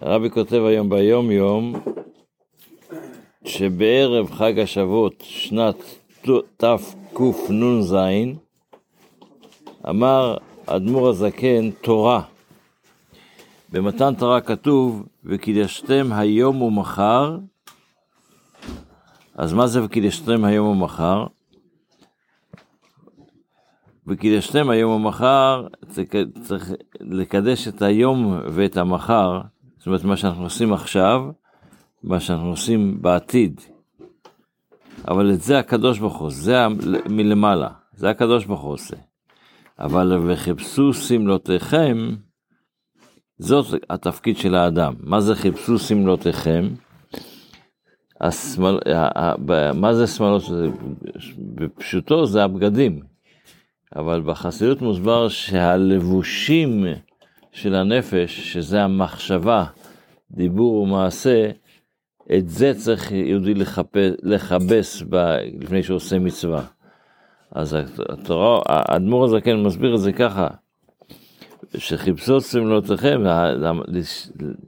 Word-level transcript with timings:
הרבי 0.00 0.30
כותב 0.30 0.62
היום 0.64 0.88
ביום 0.88 1.30
יום, 1.30 1.74
שבערב 3.44 4.30
חג 4.30 4.58
השבועות 4.58 5.14
שנת 5.20 5.76
תקנ"ז, 6.56 7.96
אמר 9.88 10.36
אדמו"ר 10.66 11.08
הזקן 11.08 11.70
תורה. 11.70 12.22
במתן 13.72 14.14
תורה 14.14 14.40
כתוב, 14.40 15.06
וקידשתם 15.24 16.12
היום 16.12 16.62
ומחר, 16.62 17.38
אז 19.34 19.52
מה 19.52 19.66
זה 19.66 19.84
וקידשתם 19.84 20.44
היום 20.44 20.66
ומחר? 20.66 21.26
וקידשתם 24.06 24.70
היום 24.70 24.92
ומחר, 24.92 25.66
צריך 26.42 26.70
לקדש 27.00 27.68
את 27.68 27.82
היום 27.82 28.40
ואת 28.52 28.76
המחר, 28.76 29.40
זאת 29.86 29.88
אומרת 29.88 30.04
מה 30.04 30.16
שאנחנו 30.16 30.44
עושים 30.44 30.72
עכשיו, 30.72 31.22
מה 32.02 32.20
שאנחנו 32.20 32.48
עושים 32.48 33.02
בעתיד. 33.02 33.60
אבל 35.08 35.32
את 35.32 35.40
זה 35.40 35.58
הקדוש 35.58 35.98
ברוך 35.98 36.16
הוא, 36.16 36.30
זה 36.30 36.56
מלמעלה, 37.08 37.68
זה 37.92 38.10
הקדוש 38.10 38.44
ברוך 38.44 38.60
הוא 38.60 38.72
עושה. 38.72 38.96
אבל 39.78 40.18
וחיפשו 40.26 40.94
שמלותיכם, 40.94 41.96
זאת 43.38 43.66
התפקיד 43.90 44.36
של 44.36 44.54
האדם. 44.54 44.94
מה 45.00 45.20
זה 45.20 45.34
חיפשו 45.34 45.78
שמלותיכם? 45.78 46.68
השמאל, 48.20 48.78
מה 49.74 49.94
זה 49.94 50.06
שמאלות? 50.06 50.42
בפשוטו 51.38 52.26
זה 52.26 52.44
הבגדים. 52.44 53.00
אבל 53.96 54.20
בחסידות 54.20 54.82
מוסבר 54.82 55.28
שהלבושים 55.28 56.84
של 57.56 57.74
הנפש, 57.74 58.52
שזה 58.52 58.82
המחשבה, 58.82 59.64
דיבור 60.30 60.74
ומעשה, 60.74 61.50
את 62.36 62.48
זה 62.48 62.72
צריך 62.74 63.12
יהודי 63.12 63.54
לכבס 64.22 65.02
לפני 65.60 65.82
שהוא 65.82 65.96
עושה 65.96 66.18
מצווה. 66.18 66.62
אז 67.52 67.76
התורה, 68.08 68.60
האדמו"ר 68.66 69.24
הזקן 69.24 69.62
מסביר 69.62 69.94
את 69.94 70.00
זה 70.00 70.12
ככה, 70.12 70.48
שחיפשו 71.76 72.40
סמלותיכם, 72.40 73.22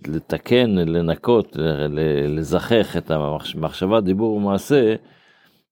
לתקן, 0.07 0.71
לנקות, 0.71 1.57
לזכך 2.29 2.97
את 2.97 3.11
המחשבה, 3.11 4.01
דיבור 4.01 4.37
ומעשה, 4.37 4.95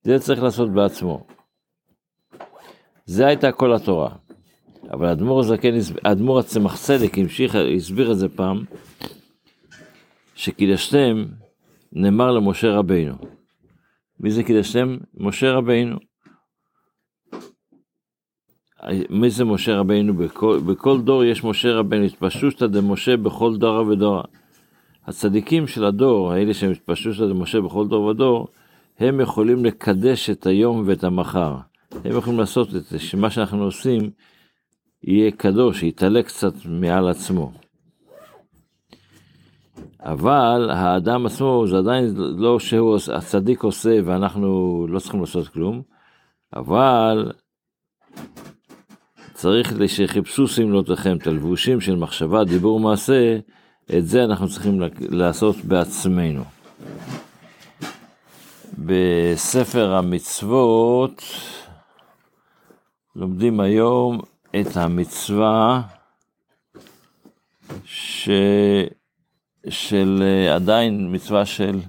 זה 0.02 0.18
צריך 0.18 0.42
לעשות 0.42 0.72
בעצמו. 0.72 1.26
זה 3.04 3.26
הייתה 3.26 3.52
כל 3.52 3.72
התורה. 3.72 4.10
אבל 4.92 5.06
האדמו"ר 5.06 5.40
הזקן, 5.40 5.74
האדמו"ר 6.04 6.38
הצמח 6.38 6.76
צדק 6.76 7.18
המשיך, 7.18 7.56
הסביר 7.76 8.12
את 8.12 8.18
זה 8.18 8.28
פעם, 8.28 8.64
שקידשתם 10.34 11.24
נאמר 11.92 12.30
למשה 12.30 12.72
רבינו. 12.72 13.14
מי 14.20 14.30
זה 14.30 14.42
קידשתם? 14.42 14.96
משה 15.14 15.52
רבינו. 15.52 15.96
מי 19.10 19.30
זה 19.30 19.44
משה 19.44 19.76
רבינו? 19.76 20.14
בכל, 20.14 20.60
בכל 20.66 21.00
דור 21.00 21.24
יש 21.24 21.44
משה 21.44 21.74
רבינו, 21.74 22.04
התפשטותא 22.04 22.66
דמשה 22.66 23.16
בכל 23.16 23.56
דור 23.56 23.86
ודור. 23.86 24.22
הצדיקים 25.06 25.66
של 25.66 25.84
הדור, 25.84 26.32
האלה 26.32 26.54
שהם 26.54 26.70
התפשטותא 26.70 27.26
דמשה 27.26 27.60
בכל 27.60 27.88
דור 27.88 28.04
ודור, 28.04 28.48
הם 28.98 29.20
יכולים 29.20 29.64
לקדש 29.64 30.30
את 30.30 30.46
היום 30.46 30.82
ואת 30.86 31.04
המחר. 31.04 31.56
הם 32.04 32.16
יכולים 32.16 32.38
לעשות 32.38 32.76
את 32.76 32.84
זה, 32.84 32.98
שמה 32.98 33.30
שאנחנו 33.30 33.64
עושים 33.64 34.10
יהיה 35.06 35.30
קדוש, 35.30 35.82
יתעלה 35.82 36.22
קצת 36.22 36.52
מעל 36.64 37.08
עצמו. 37.08 37.52
אבל 40.00 40.70
האדם 40.70 41.26
עצמו 41.26 41.64
זה 41.66 41.78
עדיין 41.78 42.14
לא 42.16 42.58
שהוא 42.58 42.98
הצדיק 43.14 43.62
עושה 43.62 43.98
ואנחנו 44.04 44.86
לא 44.88 44.98
צריכים 44.98 45.20
לעשות 45.20 45.48
כלום, 45.48 45.82
אבל 46.56 47.32
צריך 49.34 49.72
שחיפשו 49.86 50.48
שמלותיכם, 50.48 51.16
את 51.16 51.26
הלבושים 51.26 51.80
של 51.80 51.96
מחשבה, 51.96 52.44
דיבור 52.44 52.76
ומעשה, 52.76 53.38
את 53.98 54.06
זה 54.06 54.24
אנחנו 54.24 54.48
צריכים 54.48 54.80
לעשות 55.00 55.56
בעצמנו. 55.56 56.44
בספר 58.78 59.94
המצוות 59.94 61.22
לומדים 63.16 63.60
היום 63.60 64.20
את 64.60 64.76
המצווה 64.76 65.82
ש... 67.84 68.28
של 69.68 70.22
עדיין 70.54 71.14
מצווה 71.14 71.46
של 71.46 71.80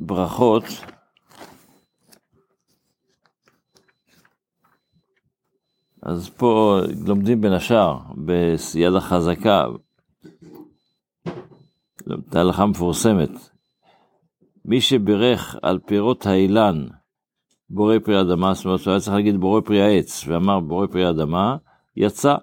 ברכות. 0.00 0.64
אז 6.02 6.28
פה 6.28 6.80
לומדים 7.06 7.40
בין 7.40 7.52
השאר, 7.52 7.98
ביד 8.16 8.94
החזקה, 8.96 9.66
את 12.28 12.34
ההלכה 12.34 12.66
מפורסמת. 12.66 13.30
מי 14.64 14.80
שבירך 14.80 15.56
על 15.62 15.78
פירות 15.86 16.26
האילן, 16.26 16.86
בורא 17.74 17.98
פרי 18.04 18.20
אדמה, 18.20 18.54
זאת 18.54 18.64
אומרת, 18.64 18.80
הוא 18.80 18.90
היה 18.90 19.00
צריך 19.00 19.16
להגיד 19.16 19.36
בורא 19.36 19.60
פרי 19.60 19.82
העץ, 19.82 20.24
ואמר 20.26 20.60
בורא 20.60 20.86
פרי 20.86 21.10
אדמה, 21.10 21.56
יצא. 21.96 22.36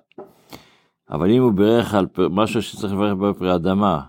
אבל 1.10 1.32
אם 1.32 1.42
הוא 1.42 1.54
בירך 1.54 1.94
על 1.94 2.08
משהו 2.30 2.62
שצריך 2.62 2.94
לברך 2.94 3.14
בורא 3.14 3.34
פרי 3.34 3.56
אדמה, 3.56 4.02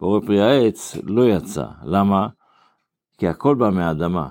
בורא 0.00 0.20
פרי 0.20 0.42
העץ, 0.42 0.96
לא 1.04 1.28
יצא. 1.28 1.64
למה? 1.84 2.28
כי 3.18 3.28
הכל 3.28 3.54
בא 3.54 3.70
מהאדמה. 3.70 4.28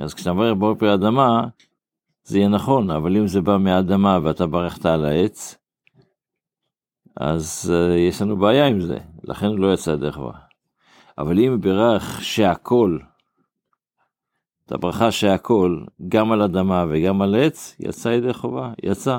אז 0.00 0.14
כשאתה 0.14 0.32
מברך 0.32 0.54
בורא 0.58 0.74
פרי 0.74 0.94
אדמה, 0.94 1.44
זה 2.24 2.38
יהיה 2.38 2.48
נכון, 2.48 2.90
אבל 2.90 3.16
אם 3.16 3.26
זה 3.26 3.40
בא 3.40 3.56
מהאדמה 3.56 4.18
ואתה 4.22 4.46
ברכת 4.46 4.86
על 4.86 5.04
העץ, 5.04 5.56
אז 7.16 7.72
uh, 7.74 7.96
יש 7.98 8.22
לנו 8.22 8.36
בעיה 8.36 8.66
עם 8.66 8.80
זה, 8.80 8.98
לכן 9.24 9.50
לא 9.50 9.72
יצא 9.72 9.90
ידי 9.90 10.12
חובה. 10.12 10.38
אבל 11.18 11.38
אם 11.38 11.60
בירך 11.60 12.22
שהכל, 12.22 12.98
את 14.70 14.74
הברכה 14.74 15.10
שהכל, 15.10 15.80
גם 16.08 16.32
על 16.32 16.42
אדמה 16.42 16.86
וגם 16.88 17.22
על 17.22 17.34
עץ, 17.34 17.76
יצא 17.80 18.08
ידי 18.08 18.32
חובה, 18.32 18.72
יצא. 18.82 19.18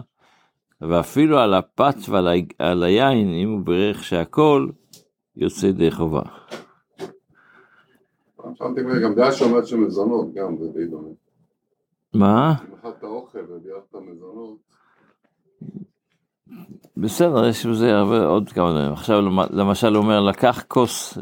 ואפילו 0.81 1.39
על 1.39 1.53
הפת 1.53 1.95
ועל 2.09 2.27
על 2.59 2.83
היין, 2.83 3.33
אם 3.33 3.51
הוא 3.51 3.65
בירך 3.65 4.03
שהכל, 4.03 4.67
יוצא 5.35 5.65
ידי 5.65 5.91
חובה. 5.91 6.21
גם 9.03 9.15
דעה 9.15 9.31
שאומרת 9.31 9.67
שמזונות, 9.67 10.33
גם 10.33 10.57
זה 10.57 10.67
די 10.67 10.85
דומה. 10.85 11.09
מה? 12.13 12.53
אם 12.69 12.73
אכלת 12.79 13.03
אוכל 13.03 13.39
ובירכת 13.39 13.95
מזונות. 13.95 14.57
בסדר, 16.97 17.47
יש 17.47 17.65
בזה 17.65 17.97
הרבה 17.97 18.25
עוד 18.25 18.49
כמה 18.49 18.71
דברים. 18.71 18.93
עכשיו 18.93 19.21
למשל 19.49 19.95
הוא 19.95 20.03
אומר, 20.03 20.19
לקח 20.19 20.63
כוס 20.67 21.17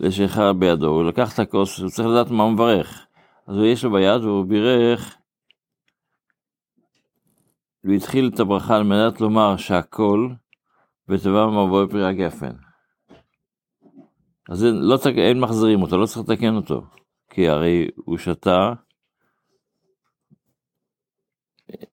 לשכר 0.00 0.52
בידו, 0.52 0.86
הוא 0.86 1.04
לקח 1.04 1.34
את 1.34 1.38
הכוס, 1.38 1.78
הוא 1.78 1.90
צריך 1.90 2.08
לדעת 2.08 2.30
מה 2.30 2.42
הוא 2.42 2.52
מברך. 2.52 3.06
אז 3.46 3.56
הוא 3.56 3.66
יש 3.66 3.84
לו 3.84 3.92
ביד 3.92 4.24
והוא 4.24 4.44
בירך, 4.44 5.16
הוא 7.84 7.92
התחיל 7.92 8.30
את 8.34 8.40
הברכה 8.40 8.76
על 8.76 8.82
מנת 8.82 9.20
לומר 9.20 9.56
שהכל 9.56 10.28
בטבע 11.08 11.46
מבוא 11.46 11.86
פרי 11.90 12.06
הגפן. 12.06 12.52
אז 14.48 14.64
לא 14.64 14.96
צריך, 14.96 15.18
אין 15.18 15.40
מחזירים 15.40 15.82
אותו, 15.82 15.98
לא 15.98 16.06
צריך 16.06 16.28
לתקן 16.28 16.56
אותו, 16.56 16.82
כי 17.30 17.48
הרי 17.48 17.88
הוא 17.94 18.18
שתה, 18.18 18.72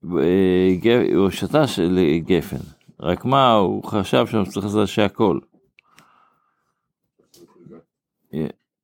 הוא 0.01 1.29
שתה 1.29 1.68
של 1.68 2.00
גפן, 2.18 2.63
רק 3.00 3.25
מה, 3.25 3.53
הוא 3.53 3.84
חשב 3.84 4.25
שהוא 4.28 4.45
צריך 4.45 4.66
לעשות 4.66 4.88
שהכל. 4.88 5.39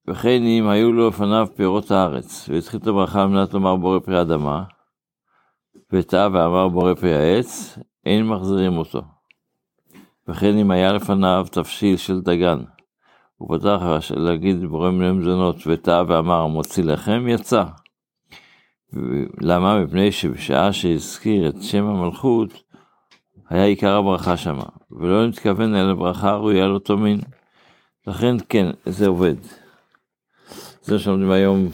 וכן 0.08 0.44
אם 0.44 0.68
היו 0.68 0.92
לו 0.92 1.08
לפניו 1.08 1.48
פירות 1.56 1.92
הארץ, 1.92 2.50
והתחיל 2.50 2.80
את 2.80 2.88
הברכה 2.88 3.22
על 3.22 3.28
מנת 3.28 3.54
לומר 3.54 3.76
בורא 3.76 4.00
פרי 4.00 4.22
אדמה, 4.22 4.64
וטעה 5.94 6.28
ואמר 6.34 6.68
בורא 6.68 6.94
פרי 6.94 7.14
העץ, 7.14 7.80
אין 8.06 8.28
מחזירים 8.28 8.78
אותו. 8.78 9.02
וכן 10.28 10.58
אם 10.58 10.72
היה 10.72 10.94
לפניו 10.94 11.46
תבשיל 11.52 11.98
של 11.98 12.22
דגן, 12.22 12.60
הוא 13.38 13.58
פתח 13.58 13.82
להגיד 14.16 14.66
בורא 14.66 14.92
מיני 14.92 15.12
מזונות, 15.12 15.56
וטעה 15.66 16.04
ואמר 16.08 16.48
מוציא 16.48 16.84
לחם, 16.84 17.28
יצא. 17.28 17.64
למה? 19.42 19.80
מפני 19.80 20.12
שבשעה 20.12 20.74
שהזכיר 20.74 21.50
את 21.50 21.62
שם 21.62 21.86
המלכות, 21.86 22.64
היה 23.50 23.66
עיקר 23.66 23.96
הברכה 23.96 24.38
שמה, 24.38 24.66
ולא 24.92 25.28
נתכוון 25.28 25.76
אלא 25.76 25.94
ברכה 25.94 26.36
ראויה 26.36 26.68
לאותו 26.68 26.98
מין. 26.98 27.20
לכן 28.08 28.36
כן, 28.50 28.66
זה 28.86 29.08
עובד. 29.08 29.36
זה 30.84 31.00
שלומדים 31.00 31.32
היום, 31.32 31.70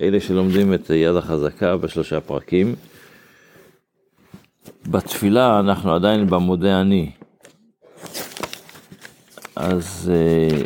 אלה 0.00 0.20
שלומדים 0.20 0.74
את 0.74 0.90
יד 0.90 1.14
החזקה 1.16 1.76
בשלושה 1.76 2.20
פרקים. 2.20 2.74
בתפילה 4.86 5.60
אנחנו 5.60 5.94
עדיין 5.94 6.26
במודה 6.26 6.80
אני. 6.80 7.10
אז 9.56 10.12
אה, 10.14 10.64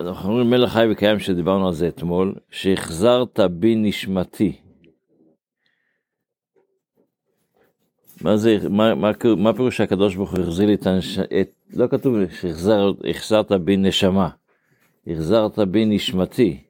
אנחנו 0.00 0.30
אומרים 0.30 0.50
מלך 0.50 0.72
חי 0.72 0.86
וקיים 0.90 1.18
שדיברנו 1.18 1.68
על 1.68 1.74
זה 1.74 1.88
אתמול, 1.88 2.34
שהחזרת 2.50 3.40
בי 3.40 3.74
נשמתי. 3.74 4.65
מה 8.26 8.36
זה, 8.36 8.58
מה, 8.70 8.94
מה, 8.94 9.10
מה 9.36 9.52
פירוש 9.52 9.76
שהקדוש 9.76 10.14
ברוך 10.14 10.30
הוא 10.30 10.40
החזיר 10.40 10.66
לי 10.66 10.74
את 10.74 10.86
הנשמה, 10.86 11.24
לא 11.72 11.86
כתוב 11.86 12.16
שהחזרת 12.40 13.52
בי 13.52 13.76
נשמה, 13.76 14.28
החזרת 15.06 15.58
בי 15.58 15.84
נשמתי. 15.84 16.62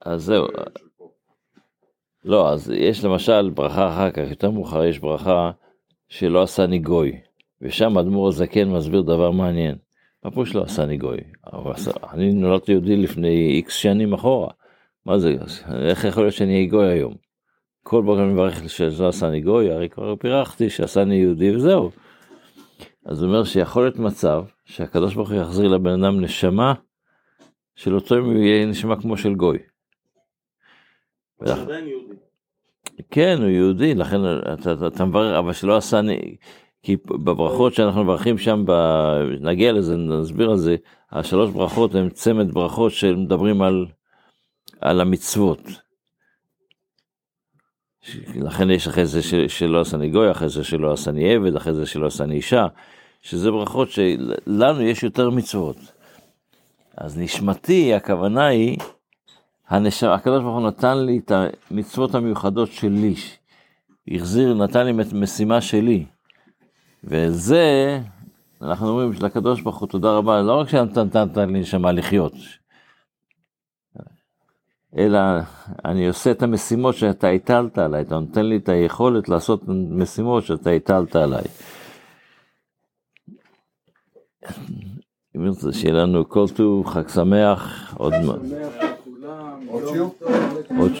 אז 0.00 0.22
זהו, 0.22 0.46
פה. 0.96 1.10
לא, 2.24 2.52
אז 2.52 2.72
יש 2.76 3.04
למשל 3.04 3.50
ברכה 3.50 3.88
אחר 3.88 4.10
כך, 4.10 4.30
יותר 4.30 4.50
מאוחר 4.50 4.84
יש 4.84 4.98
ברכה 4.98 5.50
שלא 6.08 6.42
עשני 6.42 6.78
גוי, 6.78 7.20
ושם 7.62 7.96
האדמו"ר 7.96 8.28
הזקן 8.28 8.68
מסביר 8.68 9.02
דבר 9.02 9.30
מעניין. 9.30 9.76
מה 10.24 10.30
פירוש 10.30 10.54
לא 10.54 10.62
עשני 10.62 10.96
גוי? 10.96 11.18
אני 12.12 12.32
נולדתי 12.32 12.72
יהודי 12.72 12.96
לפני 12.96 13.50
איקס 13.56 13.74
שנים 13.74 14.12
אחורה. 14.12 14.59
מה 15.06 15.18
זה, 15.18 15.36
איך 15.88 16.04
יכול 16.04 16.22
להיות 16.22 16.34
שאני 16.34 16.66
גוי 16.66 16.88
היום? 16.88 17.14
כל 17.82 18.02
בוקר 18.02 18.22
אני 18.22 18.32
מברך 18.32 18.70
שלא 18.70 19.08
עשני 19.08 19.40
גוי, 19.40 19.70
הרי 19.70 19.88
כבר 19.88 20.16
פירחתי 20.16 20.70
שעשני 20.70 21.14
יהודי 21.14 21.56
וזהו. 21.56 21.90
אז 23.06 23.22
הוא 23.22 23.28
אומר 23.28 23.44
שיכול 23.44 23.82
להיות 23.82 23.98
מצב 23.98 24.44
שהקדוש 24.64 25.14
ברוך 25.14 25.30
הוא 25.30 25.40
יחזיר 25.40 25.68
לבן 25.68 26.04
אדם 26.04 26.20
נשמה 26.20 26.74
של 27.74 27.94
אותו 27.94 28.14
יום 28.14 28.36
יהיה 28.36 28.66
נשמה 28.66 29.00
כמו 29.00 29.16
של 29.16 29.34
גוי. 29.34 29.58
כן, 33.10 33.38
הוא 33.40 33.48
יהודי, 33.48 33.94
לכן 33.94 34.16
אתה, 34.52 34.72
אתה, 34.72 34.86
אתה 34.86 35.04
מברך, 35.04 35.38
אבל 35.38 35.52
שלא 35.52 35.76
עשה, 35.76 36.00
נ- 36.02 36.34
כי 36.82 36.96
בברכות 37.06 37.74
שאנחנו 37.74 38.04
מברכים 38.04 38.38
שם, 38.38 38.64
ב... 38.66 38.72
נגיע 39.40 39.72
לזה, 39.72 39.96
נסביר 39.96 40.50
על 40.50 40.56
זה, 40.56 40.76
השלוש 41.10 41.50
ברכות 41.50 41.94
הן 41.94 42.08
צמד 42.10 42.54
ברכות 42.54 42.92
שמדברים 42.92 43.62
על, 43.62 43.86
על 44.80 45.00
המצוות. 45.00 45.60
לכן 48.34 48.70
יש 48.70 48.88
אחרי 48.88 49.06
זה 49.06 49.22
ש- 49.22 49.58
שלא 49.58 49.80
עשני 49.80 50.10
גוי, 50.10 50.30
אחרי 50.30 50.48
זה 50.48 50.64
שלא 50.64 50.92
עשני 50.92 51.34
עבד, 51.34 51.56
אחרי 51.56 51.74
זה 51.74 51.86
שלא 51.86 52.06
עשני 52.06 52.34
אישה, 52.34 52.66
שזה 53.22 53.50
ברכות 53.50 53.88
שלנו 53.90 54.82
יש 54.82 55.02
יותר 55.02 55.30
מצוות. 55.30 55.76
אז 56.96 57.18
נשמתי, 57.18 57.94
הכוונה 57.94 58.46
היא, 58.46 58.78
הנשמה, 59.68 60.14
הקדוש 60.14 60.42
ברוך 60.42 60.56
הוא 60.56 60.68
נתן 60.68 60.98
לי 60.98 61.20
את 61.24 61.32
המצוות 61.70 62.14
המיוחדות 62.14 62.72
שלי, 62.72 63.14
החזיר, 64.08 64.54
נתן 64.54 64.86
לי 64.86 65.02
את 65.02 65.12
המשימה 65.12 65.60
שלי. 65.60 66.04
וזה, 67.04 67.98
אנחנו 68.62 68.88
אומרים 68.88 69.12
לקדוש 69.22 69.60
ברוך 69.60 69.78
הוא 69.78 69.88
תודה 69.88 70.12
רבה, 70.12 70.42
לא 70.42 70.60
רק 70.60 70.68
שנתן 70.68 71.00
נתן 71.00 71.50
לי 71.50 71.60
נשמה 71.60 71.92
לחיות, 71.92 72.32
אלא 74.98 75.18
אני 75.84 76.08
עושה 76.08 76.30
את 76.30 76.42
המשימות 76.42 76.94
שאתה 76.94 77.28
הטלת 77.28 77.78
עליי, 77.78 78.02
אתה 78.02 78.18
נותן 78.18 78.46
לי 78.46 78.56
את 78.56 78.68
היכולת 78.68 79.28
לעשות 79.28 79.62
משימות 79.90 80.44
שאתה 80.44 80.70
הטלת 80.70 81.16
עליי. 81.16 81.44
אם 85.36 85.46
ירצה 85.46 85.72
שיהיה 85.72 85.94
לנו 85.94 86.28
כל 86.28 86.48
טוב, 86.48 86.86
חג 86.86 87.08
שמח, 87.08 87.94
עוד... 87.98 88.12
שמח 88.22 88.40